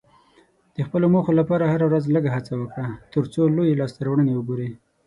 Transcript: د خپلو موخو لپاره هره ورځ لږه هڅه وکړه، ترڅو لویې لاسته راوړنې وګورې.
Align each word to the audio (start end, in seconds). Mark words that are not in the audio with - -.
د 0.75 0.77
خپلو 0.87 1.05
موخو 1.13 1.31
لپاره 1.39 1.65
هره 1.73 1.85
ورځ 1.89 2.03
لږه 2.15 2.29
هڅه 2.35 2.53
وکړه، 2.57 2.87
ترڅو 3.13 3.41
لویې 3.55 3.79
لاسته 3.79 3.99
راوړنې 4.05 4.33
وګورې. 4.35 4.69